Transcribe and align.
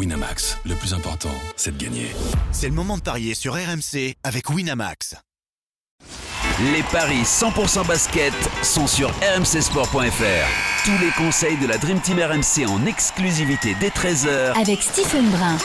Winamax, 0.00 0.56
le 0.64 0.74
plus 0.76 0.94
important, 0.94 1.28
c'est 1.56 1.76
de 1.76 1.84
gagner. 1.84 2.06
C'est 2.52 2.68
le 2.68 2.74
moment 2.74 2.96
de 2.96 3.02
parier 3.02 3.34
sur 3.34 3.52
RMC 3.52 4.14
avec 4.24 4.48
Winamax. 4.48 5.14
Les 6.72 6.82
paris 6.84 7.20
100% 7.20 7.86
basket 7.86 8.32
sont 8.62 8.86
sur 8.86 9.10
rmcsport.fr. 9.10 10.86
Tous 10.86 11.04
les 11.04 11.10
conseils 11.18 11.58
de 11.58 11.66
la 11.66 11.76
Dream 11.76 12.00
Team 12.00 12.18
RMC 12.18 12.66
en 12.66 12.86
exclusivité 12.86 13.76
dès 13.78 13.90
13h 13.90 14.58
avec 14.58 14.80
Stephen 14.80 15.28
Brun. 15.28 15.58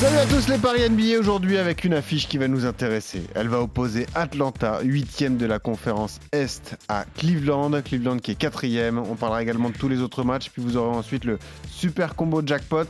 Salut 0.00 0.16
à 0.16 0.24
tous 0.24 0.48
les 0.48 0.56
paris 0.56 0.88
NBA 0.88 1.18
aujourd'hui 1.18 1.58
avec 1.58 1.84
une 1.84 1.92
affiche 1.92 2.28
qui 2.28 2.38
va 2.38 2.48
nous 2.48 2.64
intéresser. 2.64 3.24
Elle 3.34 3.48
va 3.48 3.60
opposer 3.60 4.06
Atlanta, 4.14 4.80
8 4.82 5.36
de 5.36 5.44
la 5.44 5.58
conférence 5.58 6.18
Est, 6.32 6.78
à 6.88 7.04
Cleveland. 7.18 7.82
Cleveland 7.82 8.16
qui 8.20 8.30
est 8.30 8.36
4 8.36 8.64
On 9.10 9.16
parlera 9.16 9.42
également 9.42 9.68
de 9.68 9.76
tous 9.76 9.90
les 9.90 10.00
autres 10.00 10.24
matchs. 10.24 10.48
Puis 10.48 10.62
vous 10.62 10.78
aurez 10.78 10.96
ensuite 10.96 11.26
le 11.26 11.38
super 11.70 12.14
combo 12.14 12.40
jackpot 12.44 12.86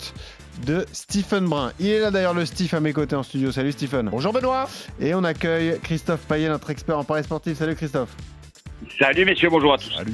de 0.64 0.86
Stephen 0.92 1.46
Brun. 1.46 1.72
Il 1.78 1.88
est 1.88 2.00
là 2.00 2.10
d'ailleurs 2.10 2.34
le 2.34 2.46
Steve 2.46 2.74
à 2.74 2.80
mes 2.80 2.92
côtés 2.92 3.16
en 3.16 3.22
studio. 3.22 3.52
Salut 3.52 3.72
Stephen. 3.72 4.08
Bonjour 4.10 4.32
Benoît. 4.32 4.68
Et 5.00 5.14
on 5.14 5.24
accueille 5.24 5.78
Christophe 5.82 6.20
Payet, 6.26 6.48
notre 6.48 6.70
expert 6.70 6.98
en 6.98 7.04
paris 7.04 7.24
sportif. 7.24 7.58
Salut 7.58 7.74
Christophe. 7.74 8.10
Salut 8.98 9.24
messieurs, 9.24 9.50
bonjour 9.50 9.74
à 9.74 9.78
tous. 9.78 9.92
Salut. 9.92 10.12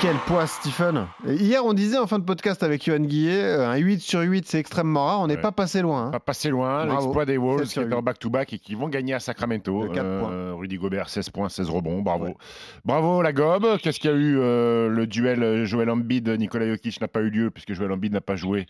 Quel 0.00 0.16
poids, 0.28 0.46
Stephen 0.46 1.08
Hier, 1.26 1.64
on 1.64 1.72
disait 1.72 1.98
en 1.98 2.06
fin 2.06 2.20
de 2.20 2.24
podcast 2.24 2.62
avec 2.62 2.84
Johan 2.84 3.00
Guillet, 3.00 3.42
euh, 3.42 3.68
un 3.68 3.76
8 3.76 4.00
sur 4.00 4.20
8, 4.20 4.46
c'est 4.46 4.60
extrêmement 4.60 5.06
rare. 5.06 5.20
On 5.20 5.26
n'est 5.26 5.36
pas 5.36 5.50
passé 5.50 5.82
loin. 5.82 6.06
Hein. 6.06 6.10
Pas 6.12 6.20
passé 6.20 6.50
loin. 6.50 6.86
L'exploit 6.86 7.24
des 7.24 7.36
Wolves 7.36 7.66
qui 7.66 7.80
est 7.80 7.92
en 7.92 8.00
back-to-back 8.00 8.52
et 8.52 8.58
qui 8.60 8.76
vont 8.76 8.88
gagner 8.88 9.14
à 9.14 9.18
Sacramento. 9.18 9.92
Euh, 9.92 10.52
Rudy 10.54 10.76
Gobert, 10.76 11.08
16 11.08 11.30
points, 11.30 11.48
16 11.48 11.68
rebonds. 11.70 12.02
Bravo. 12.02 12.36
Bravo, 12.84 13.22
la 13.22 13.32
gobe. 13.32 13.76
Qu'est-ce 13.82 13.98
qu'il 13.98 14.10
y 14.10 14.14
a 14.14 14.16
eu 14.16 14.38
euh, 14.38 14.88
Le 14.88 15.08
duel 15.08 15.64
Joel 15.64 15.90
Embiid, 15.90 16.28
Nikola 16.28 16.68
Jokic 16.68 17.00
n'a 17.00 17.08
pas 17.08 17.20
eu 17.20 17.30
lieu 17.30 17.50
puisque 17.50 17.72
Joel 17.72 17.90
Embiid 17.90 18.12
n'a 18.12 18.20
pas 18.20 18.36
joué 18.36 18.66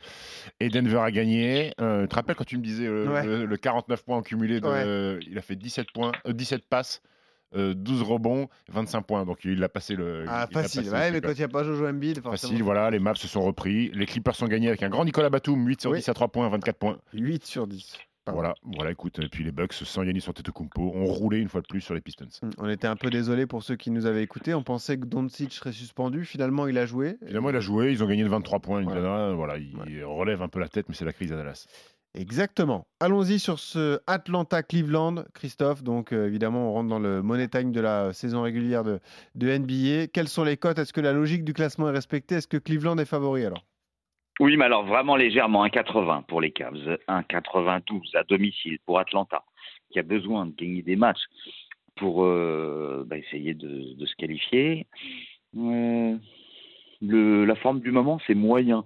et 0.60 0.70
Denver 0.70 1.00
a 1.00 1.10
gagné. 1.10 1.74
tu 1.76 2.08
te 2.08 2.14
rappelles 2.14 2.36
quand 2.36 2.46
tu 2.46 2.56
me 2.56 2.62
disais 2.62 2.86
le, 2.86 3.56
49 3.56 4.02
points 4.02 4.16
en 4.16 4.22
cumulé 4.22 4.60
Il 5.26 5.36
a 5.36 5.42
fait 5.42 5.56
17, 5.56 5.88
points, 5.92 6.12
17 6.26 6.64
passes. 6.70 7.02
12 7.54 8.00
euh, 8.00 8.04
rebonds, 8.04 8.48
25 8.68 9.02
points. 9.02 9.24
Donc 9.24 9.44
il 9.44 9.62
a 9.62 9.68
passé 9.68 9.94
le. 9.94 10.24
Ah, 10.28 10.46
facile. 10.50 10.88
ouais, 10.90 11.10
mais 11.10 11.20
quand 11.20 11.32
il 11.32 11.38
n'y 11.38 11.44
a 11.44 11.48
pas 11.48 11.64
Jojo 11.64 11.86
Embiid, 11.86 12.22
Facile, 12.22 12.62
voilà. 12.62 12.90
Les 12.90 12.98
maps 12.98 13.14
se 13.14 13.28
sont 13.28 13.42
repris. 13.42 13.90
Les 13.94 14.06
Clippers 14.06 14.36
sont 14.36 14.46
gagnés 14.46 14.68
avec 14.68 14.82
un 14.82 14.88
grand 14.88 15.04
Nicolas 15.04 15.30
Batum, 15.30 15.66
8 15.66 15.80
sur 15.80 15.92
10 15.92 16.08
à 16.08 16.14
3 16.14 16.28
points, 16.28 16.48
24 16.48 16.76
points. 16.76 16.98
8 17.12 17.44
sur 17.46 17.66
10. 17.66 17.98
Voilà, 18.32 18.54
voilà, 18.62 18.90
écoute, 18.90 19.18
et 19.20 19.28
puis 19.28 19.44
les 19.44 19.52
Bucks 19.52 19.72
sans 19.72 20.02
Yannis 20.02 20.24
Antetokounmpo 20.28 20.82
ont 20.82 21.06
roulé 21.06 21.38
une 21.38 21.48
fois 21.48 21.60
de 21.60 21.66
plus 21.66 21.80
sur 21.80 21.94
les 21.94 22.00
Pistons. 22.00 22.28
Hum, 22.42 22.50
on 22.58 22.68
était 22.68 22.86
un 22.86 22.96
peu 22.96 23.10
désolé 23.10 23.46
pour 23.46 23.62
ceux 23.62 23.76
qui 23.76 23.90
nous 23.90 24.06
avaient 24.06 24.22
écoutés. 24.22 24.54
On 24.54 24.62
pensait 24.62 24.98
que 24.98 25.06
Doncic 25.06 25.52
serait 25.52 25.72
suspendu. 25.72 26.24
Finalement, 26.24 26.66
il 26.66 26.78
a 26.78 26.86
joué. 26.86 27.16
Finalement, 27.26 27.50
il 27.50 27.56
a 27.56 27.60
joué. 27.60 27.90
Ils 27.92 28.02
ont 28.02 28.06
gagné 28.06 28.24
de 28.24 28.28
23 28.28 28.60
points. 28.60 28.82
Voilà, 28.82 29.32
voilà 29.32 29.56
il 29.58 30.04
relève 30.04 30.42
un 30.42 30.48
peu 30.48 30.60
la 30.60 30.68
tête, 30.68 30.88
mais 30.88 30.94
c'est 30.94 31.04
la 31.04 31.12
crise 31.12 31.32
à 31.32 31.36
Dallas. 31.36 31.66
Exactement. 32.18 32.84
Allons-y 32.98 33.38
sur 33.38 33.60
ce 33.60 34.00
Atlanta-Cleveland, 34.08 35.24
Christophe. 35.34 35.84
Donc, 35.84 36.12
euh, 36.12 36.26
évidemment, 36.26 36.70
on 36.70 36.72
rentre 36.72 36.88
dans 36.88 36.98
le 36.98 37.22
money 37.22 37.46
time 37.46 37.70
de 37.70 37.80
la 37.80 38.12
saison 38.12 38.42
régulière 38.42 38.82
de, 38.82 38.98
NBA. 39.36 40.08
Quelles 40.12 40.26
sont 40.26 40.42
les 40.42 40.56
cotes? 40.56 40.80
Est-ce 40.80 40.92
que 40.92 41.00
la 41.00 41.12
logique 41.12 41.44
du 41.44 41.52
classement 41.52 41.88
est 41.88 41.92
respectée? 41.92 42.34
Est-ce 42.34 42.48
que 42.48 42.56
Cleveland 42.56 42.98
est 42.98 43.04
favori 43.04 43.44
alors? 43.44 43.62
Oui, 44.40 44.56
mais 44.56 44.64
alors 44.64 44.84
vraiment 44.84 45.14
légèrement, 45.14 45.64
1,80 45.64 46.24
pour 46.24 46.40
les 46.40 46.50
Cavs, 46.50 46.98
1,92 47.08 48.16
à 48.16 48.24
domicile 48.24 48.78
pour 48.84 48.98
Atlanta, 48.98 49.44
qui 49.90 50.00
a 50.00 50.02
besoin 50.02 50.46
de 50.46 50.54
gagner 50.56 50.82
des 50.82 50.96
matchs 50.96 51.22
pour 51.94 52.24
euh, 52.24 53.04
bah, 53.06 53.16
essayer 53.16 53.54
de, 53.54 53.94
se 54.04 54.14
qualifier. 54.16 54.86
Euh, 55.56 56.16
la 57.00 57.54
forme 57.56 57.80
du 57.80 57.92
moment, 57.92 58.20
c'est 58.26 58.34
moyen. 58.34 58.84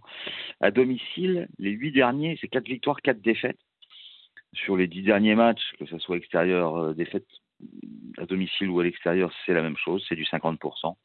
À 0.61 0.71
domicile, 0.71 1.49
les 1.59 1.71
huit 1.71 1.93
derniers, 1.93 2.39
c'est 2.41 2.49
quatre 2.49 2.69
victoires, 2.69 3.01
quatre 3.03 3.21
défaites. 3.21 3.59
Sur 4.55 4.77
les 4.77 4.87
dix 4.87 5.03
derniers 5.03 5.35
matchs, 5.35 5.63
que 5.79 5.87
ce 5.87 5.99
soit 5.99 6.19
extérieur, 6.19 6.77
euh, 6.77 6.95
défaite 6.95 7.27
à 8.19 8.27
domicile 8.27 8.69
ou 8.69 8.81
à 8.81 8.85
l'extérieur, 8.85 9.33
c'est 9.47 9.55
la 9.55 9.63
même 9.63 9.77
chose, 9.77 10.05
c'est 10.09 10.17
du 10.17 10.25
50%. 10.25 10.97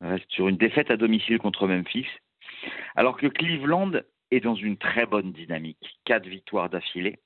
reste 0.00 0.30
sur 0.30 0.48
une 0.48 0.56
défaite 0.56 0.90
à 0.90 0.96
domicile 0.96 1.38
contre 1.38 1.66
Memphis. 1.66 2.06
Alors 2.94 3.16
que 3.16 3.26
Cleveland 3.26 3.92
est 4.30 4.40
dans 4.40 4.54
une 4.54 4.76
très 4.76 5.06
bonne 5.06 5.32
dynamique. 5.32 5.98
Quatre 6.04 6.26
victoires 6.26 6.70
d'affilée. 6.70 7.18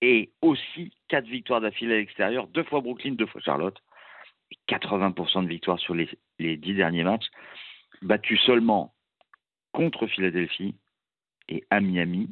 Et 0.00 0.32
aussi 0.40 0.92
quatre 1.08 1.26
victoires 1.26 1.60
d'affilée 1.60 1.94
à 1.94 1.98
l'extérieur, 1.98 2.46
deux 2.48 2.64
fois 2.64 2.80
Brooklyn, 2.80 3.12
deux 3.12 3.26
fois 3.26 3.40
Charlotte. 3.40 3.78
80% 4.68 5.44
de 5.44 5.48
victoires 5.48 5.78
sur 5.78 5.94
les, 5.94 6.08
les 6.38 6.56
dix 6.56 6.74
derniers 6.74 7.04
matchs 7.04 7.26
battu 8.02 8.36
seulement 8.38 8.94
contre 9.72 10.06
Philadelphie 10.06 10.74
et 11.48 11.64
à 11.70 11.80
Miami. 11.80 12.30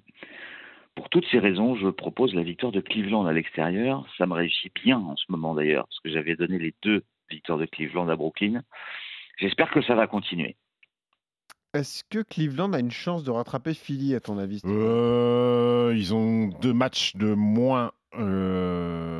Pour 0.94 1.08
toutes 1.08 1.26
ces 1.30 1.38
raisons, 1.38 1.76
je 1.76 1.88
propose 1.88 2.34
la 2.34 2.42
victoire 2.42 2.72
de 2.72 2.80
Cleveland 2.80 3.26
à 3.26 3.32
l'extérieur. 3.32 4.06
Ça 4.18 4.26
me 4.26 4.34
réussit 4.34 4.72
bien 4.84 4.98
en 4.98 5.16
ce 5.16 5.24
moment 5.28 5.54
d'ailleurs, 5.54 5.86
parce 5.86 6.00
que 6.00 6.10
j'avais 6.10 6.36
donné 6.36 6.58
les 6.58 6.74
deux 6.82 7.04
victoires 7.30 7.58
de 7.58 7.66
Cleveland 7.66 8.08
à 8.08 8.16
Brooklyn. 8.16 8.62
J'espère 9.38 9.70
que 9.70 9.82
ça 9.82 9.94
va 9.94 10.06
continuer. 10.06 10.56
Est-ce 11.72 12.02
que 12.10 12.22
Cleveland 12.22 12.72
a 12.72 12.80
une 12.80 12.90
chance 12.90 13.22
de 13.22 13.30
rattraper 13.30 13.74
Philly, 13.74 14.14
à 14.16 14.20
ton 14.20 14.38
avis 14.38 14.60
euh, 14.64 15.94
Ils 15.96 16.12
ont 16.12 16.48
deux 16.60 16.72
matchs 16.72 17.14
de 17.14 17.32
moins. 17.34 17.92
Euh, 18.14 19.19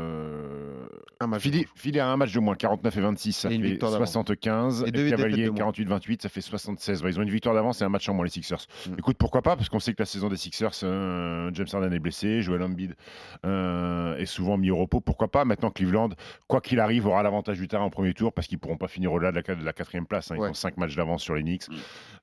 un 1.21 1.27
match. 1.27 1.47
a 1.47 2.07
un 2.07 2.17
match 2.17 2.33
de 2.33 2.41
moins, 2.41 2.55
49 2.55 2.97
et 2.97 3.01
26, 3.01 3.33
ça 3.35 3.49
fait 3.51 3.79
75. 3.79 4.85
Et, 4.87 5.11
Cavalier, 5.11 5.51
48-28, 5.51 6.23
ça 6.23 6.29
fait 6.29 6.41
76. 6.41 7.03
ils 7.07 7.19
ont 7.19 7.23
une 7.23 7.31
victoire 7.31 7.55
d'avance 7.55 7.83
et 7.83 7.85
un 7.85 7.89
match 7.89 8.09
en 8.09 8.15
moins, 8.15 8.25
les 8.25 8.31
Sixers. 8.31 8.67
Mm. 8.89 8.95
Écoute, 8.99 9.17
pourquoi 9.19 9.43
pas? 9.43 9.57
Parce 9.57 9.69
qu'on 9.69 9.81
sait 9.81 9.93
que 9.93 10.01
la 10.01 10.07
saison 10.07 10.29
des 10.29 10.37
Sixers, 10.37 10.71
euh, 10.83 11.51
James 11.53 11.67
Harden 11.73 11.93
est 11.93 11.99
blessé, 11.99 12.41
Joel 12.41 12.63
Embiid 12.63 12.97
euh, 13.45 14.17
est 14.17 14.27
souvent 14.27 14.57
mis 14.57 14.71
au 14.71 14.77
repos. 14.77 15.01
Pourquoi 15.01 15.29
pas? 15.29 15.45
Maintenant, 15.45 15.71
Cleveland, 15.71 16.11
quoi 16.49 16.61
qu'il 16.61 16.81
arrive, 16.81 17.07
aura 17.07 17.23
l'avantage 17.23 17.59
du 17.59 17.69
terrain 17.69 17.85
en 17.85 17.91
premier 17.91 18.15
tour 18.15 18.33
parce 18.33 18.47
qu'ils 18.47 18.57
ne 18.57 18.61
pourront 18.61 18.79
pas 18.79 18.89
finir 18.89 19.13
au-delà 19.13 19.33
de, 19.33 19.65
la, 19.65 19.73
quatrième 19.73 20.07
place. 20.07 20.31
Hein. 20.31 20.37
Ils 20.39 20.43
ont 20.43 20.55
5 20.55 20.79
matchs 20.79 20.97
d'avance 20.97 21.23
sur 21.23 21.35
les 21.35 21.43
Knicks. 21.43 21.69
Mm. 21.69 21.75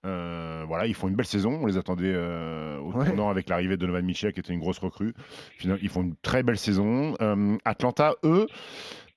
Euh, 0.05 0.63
voilà, 0.67 0.87
ils 0.87 0.95
font 0.95 1.07
une 1.07 1.15
belle 1.15 1.25
saison. 1.27 1.59
On 1.61 1.65
les 1.67 1.77
attendait 1.77 2.15
au 2.15 2.91
tournant 2.91 3.29
avec 3.29 3.47
l'arrivée 3.49 3.75
de 3.75 3.81
Donovan 3.81 4.03
Mitchell, 4.03 4.33
qui 4.33 4.39
était 4.39 4.53
une 4.53 4.59
grosse 4.59 4.79
recrue. 4.79 5.13
Ils 5.63 5.89
font 5.89 6.01
une 6.01 6.15
très 6.15 6.41
belle 6.41 6.57
saison. 6.57 7.15
Atlanta, 7.63 8.15
eux, 8.23 8.47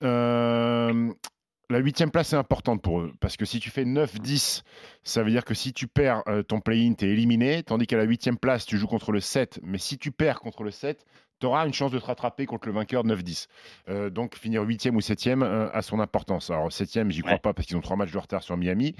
euh, 0.03 1.13
la 1.71 1.79
huitième 1.79 2.11
place 2.11 2.33
est 2.33 2.37
importante 2.37 2.83
pour 2.83 3.01
eux 3.01 3.13
parce 3.21 3.37
que 3.37 3.45
si 3.45 3.61
tu 3.61 3.71
fais 3.71 3.85
9-10, 3.85 4.63
ça 5.05 5.23
veut 5.23 5.31
dire 5.31 5.45
que 5.45 5.55
si 5.55 5.73
tu 5.73 5.87
perds 5.87 6.23
euh, 6.27 6.43
ton 6.43 6.61
play-in, 6.61 6.95
tu 6.95 7.07
es 7.07 7.11
éliminé. 7.11 7.63
Tandis 7.63 7.87
qu'à 7.87 7.97
la 7.97 8.05
huitième 8.05 8.39
place, 8.39 8.67
tu 8.67 8.77
joues 8.77 8.89
contre 8.89 9.13
le 9.13 9.21
7. 9.21 9.61
Mais 9.63 9.79
si 9.79 9.97
tu 9.97 10.11
perds 10.11 10.41
contre 10.41 10.65
le 10.65 10.71
7, 10.71 11.05
tu 11.41 11.47
auras 11.47 11.67
une 11.67 11.73
chance 11.73 11.91
de 11.91 11.99
te 11.99 12.05
rattraper 12.05 12.47
contre 12.47 12.69
le 12.69 12.75
vainqueur 12.75 13.05
de 13.05 13.15
9-10. 13.15 13.47
Euh, 13.89 14.11
donc 14.11 14.37
finir 14.37 14.63
huitième 14.63 14.97
ou 14.97 15.01
septième 15.01 15.43
a 15.43 15.83
son 15.83 16.01
importance. 16.01 16.51
Alors 16.51 16.71
septième, 16.73 17.11
j'y 17.11 17.23
crois 17.23 17.39
pas 17.39 17.53
parce 17.53 17.67
qu'ils 17.67 17.77
ont 17.77 17.81
trois 17.81 17.97
matchs 17.97 18.13
de 18.13 18.19
retard 18.19 18.43
sur 18.43 18.57
Miami. 18.57 18.95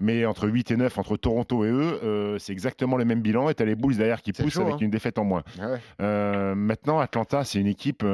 Mais 0.00 0.24
entre 0.26 0.48
8 0.48 0.70
et 0.70 0.76
9, 0.76 0.96
entre 0.96 1.16
Toronto 1.16 1.64
et 1.64 1.70
eux, 1.70 2.36
c'est 2.38 2.52
exactement 2.52 2.96
le 2.96 3.04
même 3.04 3.20
bilan. 3.20 3.48
Et 3.48 3.54
tu 3.54 3.62
as 3.62 3.66
les 3.66 3.74
Bulls 3.74 3.96
derrière 3.96 4.22
qui 4.22 4.32
poussent 4.32 4.58
avec 4.58 4.74
hein. 4.74 4.78
une 4.80 4.90
défaite 4.90 5.18
en 5.18 5.24
moins. 5.24 5.42
Ah 5.98 6.54
maintenant, 6.54 7.00
Atlanta, 7.00 7.44
c'est 7.44 7.60
une 7.60 7.66
équipe 7.66 8.04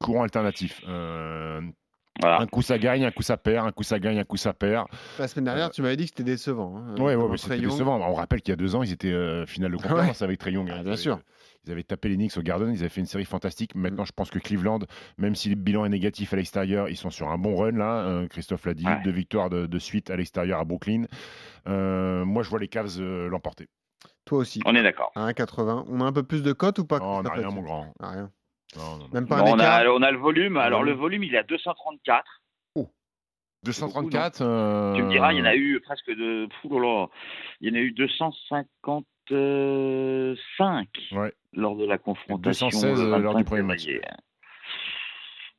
courant 0.00 0.22
alternatif. 0.22 0.82
Un 2.22 2.46
coup 2.46 2.62
ça 2.62 2.78
gagne, 2.78 3.04
un 3.04 3.10
coup 3.10 3.22
ça 3.22 3.36
perd, 3.36 3.66
un 3.66 3.72
coup 3.72 3.82
ça 3.82 3.98
gagne, 3.98 4.18
un 4.18 4.24
coup 4.24 4.36
ça 4.36 4.52
perd. 4.52 4.86
La 5.18 5.28
semaine 5.28 5.46
dernière, 5.46 5.66
euh, 5.66 5.70
tu 5.70 5.82
m'avais 5.82 5.96
dit 5.96 6.04
que 6.04 6.10
c'était 6.10 6.24
décevant. 6.24 6.76
Hein, 6.76 6.94
oui, 6.98 7.14
ouais, 7.14 7.38
c'était 7.38 7.58
décevant. 7.58 7.98
On 8.00 8.14
rappelle 8.14 8.42
qu'il 8.42 8.52
y 8.52 8.54
a 8.54 8.56
deux 8.56 8.74
ans, 8.74 8.82
ils 8.82 8.92
étaient 8.92 9.12
euh, 9.12 9.46
finale 9.46 9.72
de 9.72 9.76
conférence 9.78 10.22
avec 10.22 10.38
Trey 10.38 10.52
Young. 10.52 10.70
Hein. 10.70 10.76
Ah, 10.80 10.82
bien 10.82 10.96
sûr. 10.96 11.20
Ils 11.64 11.72
avaient 11.72 11.82
tapé 11.82 12.08
les 12.08 12.16
Knicks 12.16 12.36
au 12.36 12.42
Garden, 12.42 12.72
ils 12.72 12.80
avaient 12.80 12.88
fait 12.88 13.00
une 13.00 13.06
série 13.06 13.24
fantastique. 13.24 13.74
Maintenant, 13.74 14.04
je 14.04 14.12
pense 14.12 14.30
que 14.30 14.38
Cleveland, 14.38 14.80
même 15.18 15.34
si 15.34 15.50
le 15.50 15.56
bilan 15.56 15.84
est 15.84 15.90
négatif 15.90 16.32
à 16.32 16.36
l'extérieur, 16.36 16.88
ils 16.88 16.96
sont 16.96 17.10
sur 17.10 17.28
un 17.28 17.38
bon 17.38 17.56
run 17.56 17.72
là. 17.72 18.04
Euh, 18.06 18.28
Christophe 18.28 18.64
l'a 18.64 18.74
dit, 18.74 18.86
deux 19.04 19.10
victoires 19.10 19.50
de, 19.50 19.78
suite 19.78 20.10
à 20.10 20.16
l'extérieur 20.16 20.60
à 20.60 20.64
Brooklyn. 20.64 21.04
moi, 21.66 22.42
je 22.42 22.48
vois 22.48 22.60
les 22.60 22.68
Cavs 22.68 23.00
l'emporter. 23.00 23.68
Toi 24.24 24.38
aussi. 24.38 24.60
On 24.64 24.74
est 24.74 24.82
d'accord. 24.82 25.12
À 25.14 25.30
1,80. 25.30 25.86
On 25.88 26.00
a 26.00 26.04
un 26.04 26.12
peu 26.12 26.22
plus 26.22 26.42
de 26.42 26.52
cotes 26.52 26.78
ou 26.78 26.86
pas 26.86 26.98
Non, 26.98 27.18
on 27.18 27.22
n'a 27.22 27.32
rien, 27.32 27.50
mon 27.50 27.62
grand. 27.62 27.92
rien. 28.00 28.30
Même 29.12 29.26
pas 29.26 29.38
un 29.38 29.42
on, 29.42 29.58
a, 29.58 29.88
on, 29.90 30.02
a, 30.02 30.10
le 30.10 30.18
volume. 30.18 30.56
Alors, 30.56 30.84
le 30.84 30.92
volume, 30.92 31.24
il 31.24 31.34
est 31.34 31.38
à 31.38 31.42
234. 31.42 32.24
234. 33.64 34.40
Euh... 34.40 34.94
Tu 34.94 35.02
me 35.02 35.10
diras, 35.10 35.32
il 35.32 35.38
y 35.38 35.42
en 35.42 35.46
a 35.46 35.54
eu 35.54 35.80
presque 35.80 36.10
de. 36.10 36.48
il 37.60 37.68
y 37.68 37.70
en 37.70 37.74
a 37.74 37.78
eu 37.78 37.92
255 37.92 38.66
ouais. 41.12 41.34
Lors 41.52 41.76
de 41.76 41.84
la 41.84 41.98
confrontation. 41.98 42.68
216 42.68 43.02
lors 43.20 43.34
du 43.34 43.44
premier 43.44 43.62
match. 43.62 43.86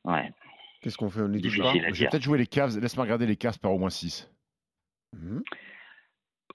Ouais. 0.04 0.32
Qu'est-ce 0.80 0.96
qu'on 0.96 1.10
fait 1.10 1.20
On 1.20 1.32
Je 1.32 2.00
vais 2.00 2.08
peut-être 2.08 2.22
jouer 2.22 2.38
les 2.38 2.46
Cavs. 2.46 2.78
Laisse-moi 2.78 3.04
regarder 3.04 3.26
les 3.26 3.36
Cavs 3.36 3.58
par 3.58 3.72
au 3.72 3.78
moins 3.78 3.90
6. 3.90 4.30
Mmh. 5.12 5.40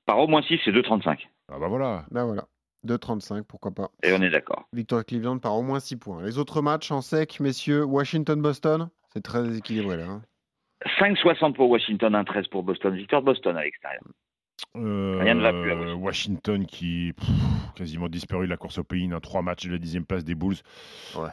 Par 0.05 0.19
au 0.19 0.27
moins 0.27 0.41
6, 0.41 0.59
c'est 0.65 0.71
2,35. 0.71 1.27
Ah 1.49 1.59
bah 1.59 1.67
voilà. 1.67 2.05
Bah 2.11 2.25
voilà. 2.25 2.47
2,35, 2.85 3.43
pourquoi 3.43 3.71
pas. 3.71 3.89
Et 4.03 4.13
on 4.13 4.21
est 4.21 4.29
d'accord. 4.29 4.67
Victoire 4.73 5.05
Cleveland 5.05 5.39
par 5.39 5.55
au 5.55 5.61
moins 5.61 5.79
6 5.79 5.97
points. 5.97 6.23
Les 6.23 6.37
autres 6.37 6.61
matchs 6.61 6.91
en 6.91 7.01
sec, 7.01 7.39
messieurs, 7.39 7.83
Washington-Boston, 7.83 8.89
c'est 9.13 9.23
très 9.23 9.57
équilibré 9.57 9.97
là. 9.97 10.05
Hein. 10.05 10.21
5,60 10.99 11.53
pour 11.53 11.69
Washington, 11.69 12.13
1,13 12.13 12.49
pour 12.49 12.63
Boston. 12.63 12.95
Victoire 12.95 13.21
de 13.21 13.27
Boston 13.27 13.57
à 13.57 13.63
l'extérieur. 13.63 14.01
Rien 14.75 15.35
ne 15.35 15.41
va 15.41 15.51
plus. 15.53 15.71
Euh, 15.71 15.93
Washington 15.95 16.65
qui 16.65 17.13
quasiment 17.75 18.09
disparu 18.09 18.45
de 18.45 18.49
la 18.49 18.57
course 18.57 18.79
au 18.79 18.83
pays, 18.83 19.09
un 19.11 19.19
trois 19.19 19.41
matchs 19.41 19.65
de 19.67 19.71
la 19.71 19.77
dixième 19.77 20.05
place 20.05 20.23
des 20.23 20.35
Bulls. 20.35 20.57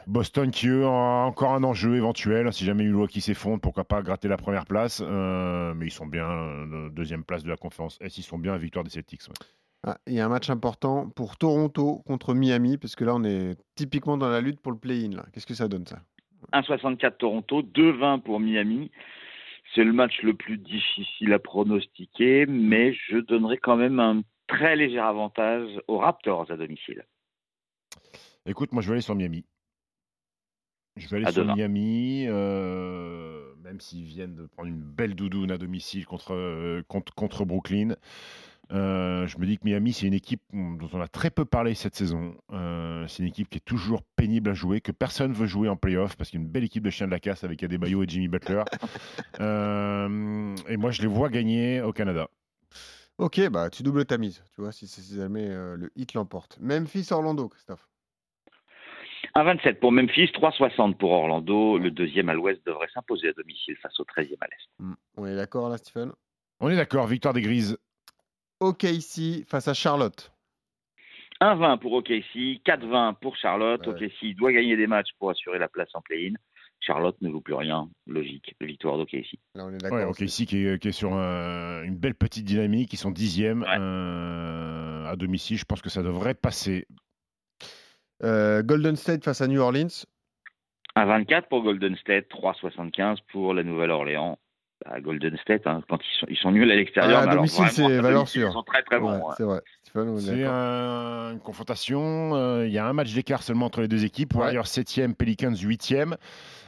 Boston 0.07 0.51
qui 0.51 0.67
eux 0.67 0.85
a 0.85 1.25
encore 1.25 1.53
un 1.53 1.63
enjeu 1.63 1.95
éventuel, 1.95 2.51
si 2.53 2.65
jamais 2.65 2.85
qui 3.07 3.21
s'effondre, 3.21 3.59
pourquoi 3.61 3.83
pas 3.83 4.01
gratter 4.01 4.27
la 4.27 4.37
première 4.37 4.65
place. 4.65 5.01
Euh, 5.03 5.73
mais 5.75 5.87
ils 5.87 5.91
sont 5.91 6.05
bien 6.05 6.29
euh, 6.29 6.89
deuxième 6.89 7.23
place 7.23 7.43
de 7.43 7.49
la 7.49 7.57
conférence 7.57 7.97
S, 8.01 8.17
ils 8.17 8.23
sont 8.23 8.37
bien 8.37 8.53
à 8.53 8.57
victoire 8.57 8.83
des 8.83 8.91
Celtics. 8.91 9.21
Ah, 9.83 9.97
il 10.07 10.13
y 10.13 10.19
a 10.19 10.25
un 10.25 10.29
match 10.29 10.49
important 10.49 11.09
pour 11.09 11.37
Toronto 11.37 12.01
contre 12.07 12.33
Miami, 12.33 12.77
parce 12.77 12.95
que 12.95 13.03
là 13.03 13.13
on 13.15 13.23
est 13.23 13.55
typiquement 13.75 14.17
dans 14.17 14.29
la 14.29 14.41
lutte 14.41 14.59
pour 14.59 14.71
le 14.71 14.77
play-in. 14.77 15.21
Qu'est-ce 15.31 15.45
que 15.45 15.53
ça 15.53 15.67
donne 15.67 15.85
ça? 15.85 15.99
1,64 16.53 17.17
Toronto, 17.17 17.61
2,20 17.61 18.21
pour 18.21 18.39
Miami. 18.39 18.91
C'est 19.75 19.83
le 19.83 19.91
match 19.91 20.21
le 20.23 20.33
plus 20.33 20.57
difficile 20.57 21.33
à 21.33 21.39
pronostiquer, 21.39 22.45
mais 22.45 22.93
je 22.93 23.17
donnerai 23.17 23.57
quand 23.57 23.75
même 23.75 23.99
un 23.99 24.21
très 24.47 24.77
léger 24.77 24.99
avantage 24.99 25.69
aux 25.87 25.97
Raptors 25.97 26.49
à 26.49 26.55
domicile. 26.55 27.05
Écoute, 28.45 28.71
moi 28.71 28.81
je 28.81 28.87
vais 28.87 28.93
aller 28.93 29.01
sur 29.01 29.15
Miami. 29.15 29.43
Je 30.95 31.09
vais 31.09 31.17
aller 31.17 31.31
sur 31.31 31.43
Miami, 31.43 32.25
euh, 32.27 33.53
même 33.63 33.81
s'ils 33.81 34.05
viennent 34.05 34.35
de 34.35 34.45
prendre 34.45 34.69
une 34.69 34.81
belle 34.81 35.13
doudoune 35.13 35.51
à 35.51 35.57
domicile 35.57 36.05
contre, 36.05 36.33
euh, 36.33 36.81
contre, 36.87 37.13
contre 37.13 37.43
Brooklyn. 37.43 37.95
Euh, 38.71 39.27
je 39.27 39.37
me 39.37 39.45
dis 39.45 39.57
que 39.57 39.63
Miami, 39.65 39.93
c'est 39.93 40.07
une 40.07 40.13
équipe 40.13 40.41
dont 40.51 40.89
on 40.93 41.01
a 41.01 41.07
très 41.07 41.29
peu 41.29 41.45
parlé 41.45 41.75
cette 41.75 41.95
saison. 41.95 42.35
Euh, 42.51 43.05
c'est 43.07 43.23
une 43.23 43.29
équipe 43.29 43.49
qui 43.49 43.57
est 43.57 43.65
toujours 43.65 44.01
pénible 44.15 44.49
à 44.49 44.53
jouer, 44.53 44.81
que 44.81 44.91
personne 44.91 45.33
veut 45.33 45.45
jouer 45.45 45.69
en 45.69 45.75
playoff 45.75 46.15
parce 46.15 46.29
qu'il 46.29 46.39
y 46.39 46.43
a 46.43 46.45
une 46.45 46.51
belle 46.51 46.63
équipe 46.63 46.83
de 46.83 46.89
chiens 46.89 47.05
de 47.05 47.11
la 47.11 47.19
casse 47.19 47.43
avec 47.43 47.61
Adebayo 47.63 48.03
et 48.03 48.07
Jimmy 48.07 48.27
Butler. 48.27 48.63
Euh, 49.41 50.55
et 50.69 50.77
moi, 50.77 50.91
je 50.91 51.01
les 51.01 51.07
vois 51.07 51.29
gagner 51.29 51.81
au 51.81 51.91
Canada. 51.91 52.29
Ok, 53.17 53.49
bah 53.49 53.69
tu 53.69 53.83
doubles 53.83 54.05
ta 54.05 54.17
mise, 54.17 54.43
tu 54.53 54.61
vois, 54.61 54.71
si, 54.71 54.87
jamais 55.15 55.47
le 55.47 55.91
hit 55.95 56.13
l'emporte. 56.13 56.57
Memphis-Orlando, 56.61 57.49
Christophe. 57.49 57.85
1,27 59.35 59.79
pour 59.79 59.91
Memphis, 59.91 60.31
3,60 60.33 60.95
pour 60.95 61.11
Orlando. 61.11 61.77
Le 61.77 61.91
deuxième 61.91 62.29
à 62.29 62.33
l'ouest 62.33 62.65
devrait 62.65 62.87
s'imposer 62.93 63.29
à 63.29 63.33
domicile 63.33 63.75
face 63.77 63.99
au 63.99 64.03
13e 64.03 64.37
à 64.39 64.47
l'est. 64.47 64.69
Hmm. 64.79 64.93
On 65.17 65.25
est 65.25 65.35
d'accord 65.35 65.69
là, 65.69 65.77
Stephen? 65.77 66.11
On 66.61 66.69
est 66.69 66.77
d'accord, 66.77 67.07
victoire 67.07 67.33
des 67.33 67.41
Grises 67.41 67.77
OKC 68.65 69.45
face 69.47 69.67
à 69.67 69.73
Charlotte. 69.73 70.31
1-20 71.41 71.79
pour 71.79 71.93
OKC, 71.93 72.61
4-20 72.65 73.15
pour 73.19 73.35
Charlotte. 73.35 73.85
OKC 73.87 74.35
doit 74.35 74.53
gagner 74.53 74.77
des 74.77 74.87
matchs 74.87 75.09
pour 75.19 75.29
assurer 75.29 75.59
la 75.59 75.67
place 75.67 75.89
en 75.93 76.01
play-in. 76.01 76.33
Charlotte 76.79 77.15
ne 77.21 77.29
joue 77.29 77.41
plus 77.41 77.53
rien, 77.53 77.89
logique, 78.05 78.55
victoire 78.61 78.97
d'OKC. 78.97 79.39
Ouais, 79.55 80.03
OKC 80.03 80.45
qui 80.45 80.65
est, 80.65 80.79
qui 80.81 80.89
est 80.89 80.91
sur 80.91 81.13
une 81.13 81.95
belle 81.95 82.15
petite 82.15 82.45
dynamique, 82.45 82.93
ils 82.93 82.97
sont 82.97 83.11
dixième 83.11 83.63
euh, 83.63 85.05
à 85.05 85.15
domicile, 85.15 85.57
je 85.57 85.65
pense 85.65 85.81
que 85.81 85.89
ça 85.89 86.03
devrait 86.03 86.35
passer. 86.35 86.87
Euh, 88.23 88.61
Golden 88.61 88.95
State 88.95 89.23
face 89.23 89.41
à 89.41 89.47
New 89.47 89.59
Orleans. 89.59 90.05
1-24 90.95 91.47
pour 91.49 91.63
Golden 91.63 91.95
State, 91.97 92.27
3-75 92.29 93.17
pour 93.31 93.53
la 93.53 93.63
Nouvelle-Orléans 93.63 94.37
à 94.85 94.99
Golden 94.99 95.37
State, 95.37 95.65
hein, 95.65 95.81
quand 95.89 95.97
ils 95.97 96.19
sont, 96.19 96.27
ils 96.29 96.37
sont, 96.37 96.51
nuls 96.51 96.69
à 96.69 96.75
l'extérieur. 96.75 97.19
à 97.19 97.27
domicile, 97.27 97.65
c'est 97.69 97.99
valeur 97.99 98.27
sûre. 98.27 98.49
Ils 98.49 98.53
sont 98.53 98.63
très 98.63 98.83
très 98.83 98.99
bons. 98.99 99.21
c'est 99.37 99.43
vrai. 99.43 99.61
C'est 99.95 99.99
une 99.99 101.39
confrontation. 101.39 102.35
Euh, 102.35 102.67
il 102.67 102.73
y 102.73 102.77
a 102.77 102.85
un 102.85 102.93
match 102.93 103.13
d'écart 103.13 103.43
seulement 103.43 103.67
entre 103.67 103.81
les 103.81 103.87
deux 103.87 104.03
équipes. 104.03 104.35
Warriors 104.35 104.65
7e, 104.65 105.13
Pelicans 105.13 105.53
8e. 105.53 106.15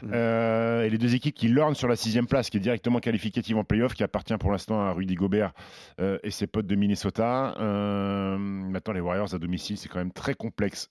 Mm. 0.01 0.11
Euh, 0.13 0.83
et 0.83 0.89
les 0.89 0.97
deux 0.97 1.13
équipes 1.15 1.35
qui 1.35 1.49
lornent 1.49 1.75
sur 1.75 1.89
la 1.89 1.97
sixième 1.97 2.27
place, 2.27 2.49
qui 2.49 2.57
est 2.57 2.61
directement 2.61 2.99
qualificative 2.99 3.57
en 3.57 3.63
playoff, 3.65 3.95
qui 3.95 4.03
appartient 4.03 4.37
pour 4.37 4.51
l'instant 4.51 4.79
à 4.79 4.91
Rudy 4.91 5.15
Gobert 5.15 5.51
euh, 5.99 6.19
et 6.23 6.31
ses 6.31 6.47
potes 6.47 6.67
de 6.67 6.75
Minnesota. 6.75 7.55
maintenant, 7.57 8.93
les 8.93 9.01
Warriors 9.01 9.33
à 9.33 9.39
domicile, 9.39 9.77
c'est 9.77 9.89
quand 9.89 9.99
même 9.99 10.13
très 10.13 10.33
complexe 10.33 10.89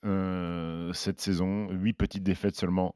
cette 0.92 1.20
saison. 1.20 1.68
Huit 1.70 1.94
petites 1.94 2.22
défaites 2.22 2.56
seulement. 2.56 2.94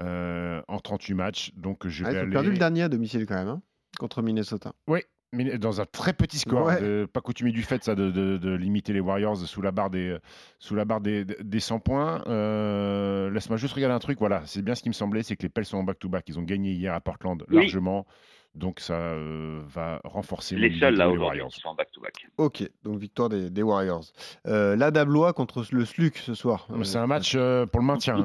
Euh, 0.00 0.60
en 0.66 0.80
38 0.80 1.14
matchs. 1.14 1.52
Donc 1.56 1.86
je 1.86 2.04
ah, 2.04 2.10
vais 2.10 2.18
aller... 2.18 2.30
perdu 2.30 2.50
le 2.50 2.58
dernier 2.58 2.82
à 2.82 2.88
domicile 2.88 3.26
quand 3.26 3.36
même, 3.36 3.48
hein, 3.48 3.62
contre 3.98 4.22
Minnesota. 4.22 4.72
Oui, 4.88 5.00
mais 5.32 5.56
dans 5.56 5.80
un 5.80 5.86
très 5.86 6.12
petit 6.12 6.38
score. 6.38 6.70
pas 7.12 7.20
coutumier 7.20 7.52
du 7.52 7.62
fait 7.62 7.84
ça 7.84 7.94
de, 7.94 8.56
limiter 8.56 8.92
les 8.92 9.00
Warriors 9.00 9.36
sous 9.36 9.62
la 9.62 9.70
barre 9.70 9.90
des, 9.90 10.16
sous 10.58 10.74
la 10.74 10.84
barre 10.84 11.00
des, 11.00 11.24
des 11.24 11.60
100 11.60 11.78
points. 11.78 12.24
Euh, 12.26 13.30
laisse-moi 13.30 13.56
juste 13.56 13.74
regarder 13.74 13.94
un 13.94 14.00
truc. 14.00 14.18
Voilà, 14.18 14.42
c'est 14.46 14.62
bien 14.62 14.74
ce 14.74 14.82
qui 14.82 14.88
me 14.88 14.94
semblait, 14.94 15.22
c'est 15.22 15.36
que 15.36 15.42
les 15.42 15.48
Pels 15.48 15.64
sont 15.64 15.78
en 15.78 15.84
back-to-back. 15.84 16.28
Ils 16.28 16.38
ont 16.38 16.42
gagné 16.42 16.72
hier 16.72 16.92
à 16.92 17.00
Portland 17.00 17.44
largement. 17.48 18.06
Donc 18.54 18.78
ça 18.78 18.94
euh, 18.94 19.62
va 19.66 20.00
renforcer 20.04 20.54
les 20.56 20.78
seuls 20.78 20.94
là 20.94 21.10
aujourd'hui 21.10 21.42
qui 21.48 21.60
sont 21.60 21.68
en 21.68 21.74
back-to-back. 21.74 22.28
Ok, 22.38 22.62
donc 22.84 22.98
victoire 22.98 23.28
des, 23.28 23.62
Warriors. 23.62 24.04
Euh, 24.46 24.76
la 24.76 24.92
Dablois 24.92 25.32
contre 25.32 25.64
le 25.72 25.84
Sluc 25.84 26.18
ce 26.18 26.34
soir. 26.34 26.68
C'est 26.84 26.98
un 26.98 27.08
match 27.08 27.34
euh, 27.34 27.66
pour 27.66 27.80
le 27.80 27.86
maintien. 27.86 28.16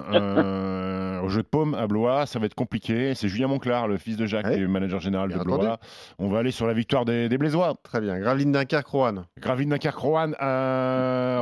Au 1.29 1.31
jeu 1.31 1.43
de 1.43 1.47
paume 1.47 1.75
à 1.75 1.85
Blois, 1.85 2.25
ça 2.25 2.39
va 2.39 2.47
être 2.47 2.55
compliqué. 2.55 3.13
C'est 3.13 3.29
Julien 3.29 3.47
Monclar, 3.47 3.87
le 3.87 3.97
fils 3.97 4.17
de 4.17 4.25
Jacques, 4.25 4.51
qui 4.51 4.59
est 4.59 4.67
manager 4.67 4.99
général 4.99 5.29
de 5.29 5.37
Blois. 5.37 5.79
On 6.17 6.27
va 6.27 6.39
aller 6.39 6.49
sur 6.49 6.65
la 6.65 6.73
victoire 6.73 7.05
des, 7.05 7.29
des 7.29 7.37
Blésois. 7.37 7.75
Très 7.83 8.01
bien. 8.01 8.17
Graveline 8.19 8.51
Dunkerque, 8.51 8.87
Rouen. 8.87 9.25
Graveline 9.39 9.69
Dunkerque, 9.69 9.99
Rouen. 9.99 10.31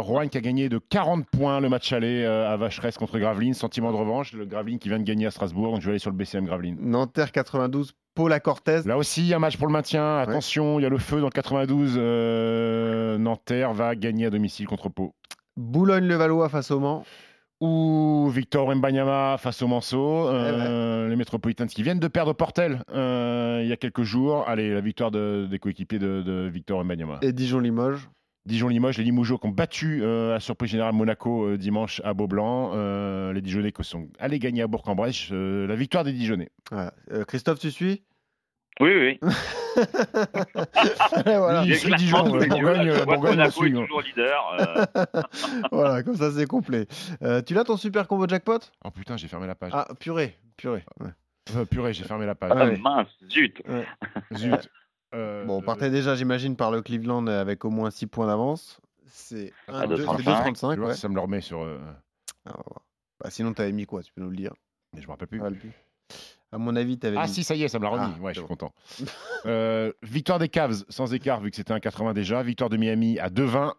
Rouen 0.01 0.27
qui 0.27 0.37
a 0.37 0.41
gagné 0.41 0.67
de 0.67 0.77
40 0.77 1.25
points 1.29 1.61
le 1.61 1.69
match 1.69 1.93
aller 1.93 2.25
à 2.25 2.57
Vacheresse 2.57 2.97
contre 2.97 3.17
Graveline. 3.17 3.53
Sentiment 3.53 3.91
de 3.93 3.97
revanche. 3.97 4.33
Le 4.33 4.45
Graveline 4.45 4.77
qui 4.77 4.89
vient 4.89 4.99
de 4.99 5.03
gagner 5.03 5.25
à 5.25 5.31
Strasbourg. 5.31 5.71
Donc 5.71 5.79
je 5.79 5.85
vais 5.85 5.91
aller 5.91 5.99
sur 5.99 6.11
le 6.11 6.17
BCM 6.17 6.45
Graveline. 6.45 6.77
Nanterre 6.81 7.31
92, 7.31 7.93
Paula 8.13 8.41
Cortez. 8.41 8.81
Là 8.83 8.97
aussi, 8.97 9.33
un 9.33 9.39
match 9.39 9.55
pour 9.55 9.67
le 9.67 9.73
maintien. 9.73 10.17
Attention, 10.17 10.79
il 10.79 10.83
y 10.83 10.85
a 10.85 10.89
le 10.89 10.97
feu 10.97 11.21
dans 11.21 11.27
le 11.27 11.31
92. 11.31 11.95
Euh, 11.97 13.17
Nanterre 13.17 13.71
va 13.73 13.95
gagner 13.95 14.25
à 14.25 14.29
domicile 14.29 14.67
contre 14.67 14.89
Pau. 14.89 15.13
Boulogne-le-Valois 15.55 16.49
face 16.49 16.71
au 16.71 16.79
Mans. 16.81 17.05
Ou 17.59 18.29
Victor 18.29 18.73
Mbanyama 18.75 19.37
face 19.39 19.61
au 19.63 19.67
Manceau. 19.67 20.27
Euh, 20.27 21.05
eh 21.05 21.09
les 21.09 21.15
Metropolitans 21.15 21.65
qui 21.65 21.81
viennent 21.81 21.99
de 21.99 22.07
perdre 22.07 22.33
Portel 22.33 22.83
euh, 22.93 23.61
il 23.63 23.67
y 23.67 23.71
a 23.71 23.77
quelques 23.77 24.03
jours. 24.03 24.47
Allez, 24.47 24.73
la 24.73 24.81
victoire 24.81 25.09
des 25.09 25.57
coéquipiers 25.59 25.99
de, 25.99 26.49
Victor 26.53 26.83
Mbanyama. 26.83 27.19
Et 27.21 27.33
Dijon-Limoges 27.33 28.09
Dijon-Limoges, 28.45 28.97
les 28.97 29.03
Limougeaux 29.03 29.37
qui 29.37 29.47
ont 29.47 29.51
battu 29.51 30.05
à 30.05 30.33
la 30.33 30.39
surprise 30.39 30.71
générale 30.71 30.93
Monaco 30.93 31.57
dimanche 31.57 32.01
à 32.05 32.13
Beaublanc. 32.13 32.73
les 33.33 33.41
Dijonnais 33.41 33.71
qui 33.71 33.83
sont 33.83 34.07
allés 34.19 34.39
gagner 34.39 34.61
à 34.61 34.67
Bourg-en-Brèche. 34.67 35.31
la 35.31 35.75
victoire 35.75 36.03
des 36.03 36.13
Dijonnais. 36.13 36.49
Christophe, 37.27 37.59
tu 37.59 37.71
suis? 37.71 38.03
Oui, 38.79 39.19
oui. 39.21 39.21
voilà. 41.25 41.63
J'ai 41.65 41.95
Dijon, 41.95 42.23
Bourgogne, 42.23 43.05
Bourgogne 43.05 43.39
est 43.39 43.51
toujours 43.51 44.01
leader. 44.01 44.87
Euh. 44.95 45.03
voilà, 45.71 46.03
comme 46.03 46.15
ça 46.15 46.31
c'est 46.31 46.45
complet. 46.45 46.87
Euh, 47.23 47.41
tu 47.41 47.53
l'as 47.53 47.63
ton 47.63 47.77
super 47.77 48.07
combo 48.07 48.27
jackpot? 48.27 48.59
Oh 48.85 48.91
putain, 48.91 49.17
j'ai 49.17 49.27
fermé 49.27 49.47
la 49.47 49.55
page. 49.55 49.71
Ah, 49.73 49.87
purée, 49.99 50.37
purée. 50.57 50.83
Euh, 51.55 51.65
purée, 51.65 51.93
j'ai 51.93 52.03
fermé 52.03 52.25
la 52.25 52.35
page. 52.35 52.51
Ah, 52.55 52.65
mince, 52.77 53.09
zut. 53.31 53.61
Zut. 54.35 54.69
bon, 55.11 55.57
on 55.57 55.61
partait 55.61 55.89
déjà, 55.89 56.15
j'imagine, 56.15 56.55
par 56.55 56.71
le 56.71 56.81
Cleveland 56.81 57.27
avec 57.27 57.65
au 57.65 57.69
moins 57.69 57.89
6 57.89 58.07
points 58.07 58.27
d'avance. 58.27 58.79
C'est 59.07 59.53
2,35. 59.69 60.79
Ouais. 60.79 60.93
Ça 60.93 61.09
me 61.09 61.15
le 61.15 61.21
remet 61.21 61.41
sur. 61.41 61.65
Ah, 62.45 62.53
bah, 63.19 63.29
sinon, 63.29 63.53
tu 63.53 63.61
avais 63.61 63.71
mis 63.71 63.85
quoi? 63.85 64.03
Tu 64.03 64.11
peux 64.13 64.21
nous 64.21 64.29
le 64.29 64.37
dire? 64.37 64.53
Mais 64.93 65.01
je 65.01 65.07
me 65.07 65.11
rappelle 65.11 65.27
plus? 65.27 65.41
À 66.51 66.57
mon 66.57 66.75
avis, 66.75 66.97
tu 66.97 67.07
avais. 67.07 67.17
Ah, 67.17 67.27
si, 67.27 67.43
ça 67.43 67.55
y 67.55 67.63
est, 67.63 67.67
ça 67.67 67.77
me 67.79 67.83
l'a 67.83 67.89
remis. 67.89 68.13
Ah, 68.17 68.21
ouais, 68.21 68.33
je 68.33 68.39
suis 68.39 68.47
content. 68.47 68.73
Euh, 69.45 69.93
victoire 70.01 70.39
des 70.39 70.49
Cavs 70.49 70.83
sans 70.89 71.13
écart, 71.13 71.39
vu 71.39 71.51
que 71.51 71.55
c'était 71.55 71.71
un 71.71 71.79
80 71.79 72.13
déjà. 72.13 72.43
Victoire 72.43 72.69
de 72.69 72.75
Miami 72.75 73.17
à 73.19 73.29
2-20. 73.29 73.71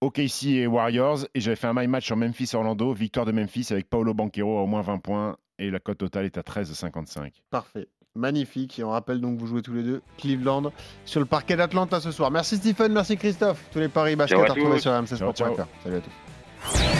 OKC 0.00 0.44
et 0.46 0.66
Warriors. 0.66 1.26
Et 1.34 1.40
j'avais 1.40 1.54
fait 1.54 1.68
un 1.68 1.74
my 1.74 1.86
match 1.86 2.06
sur 2.06 2.16
Memphis-Orlando. 2.16 2.92
Victoire 2.92 3.24
de 3.24 3.30
Memphis 3.30 3.68
avec 3.70 3.88
Paolo 3.88 4.14
Banquero 4.14 4.58
à 4.58 4.62
au 4.62 4.66
moins 4.66 4.82
20 4.82 4.98
points. 4.98 5.36
Et 5.58 5.70
la 5.70 5.78
cote 5.78 5.98
totale 5.98 6.24
est 6.24 6.38
à 6.38 6.40
13,55. 6.40 7.30
Parfait. 7.50 7.86
Magnifique. 8.16 8.78
Et 8.78 8.84
on 8.84 8.90
rappelle 8.90 9.20
donc 9.20 9.36
que 9.36 9.40
vous 9.40 9.46
jouez 9.46 9.62
tous 9.62 9.74
les 9.74 9.84
deux 9.84 10.02
Cleveland 10.18 10.72
sur 11.04 11.20
le 11.20 11.26
parquet 11.26 11.54
d'Atlanta 11.54 12.00
ce 12.00 12.10
soir. 12.10 12.30
Merci 12.30 12.56
Stephen, 12.56 12.92
merci 12.92 13.16
Christophe. 13.16 13.62
Tous 13.72 13.78
les 13.78 13.88
paris 13.88 14.16
basket 14.16 14.38
à, 14.38 14.52
retrouver 14.52 14.80
sur 14.80 14.92
rmcsport.fr. 14.92 15.66
Salut 15.84 15.96
à 15.96 16.00
tous. 16.00 16.99